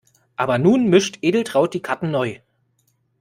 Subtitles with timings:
[0.35, 2.39] Aber nun mischt Edeltraud die Karten neu.